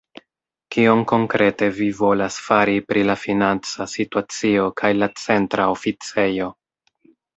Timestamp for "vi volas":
1.79-2.39